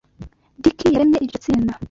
Dick 0.61 0.79
yaremye 0.95 1.17
iryo 1.21 1.37
tsinda. 1.43 1.73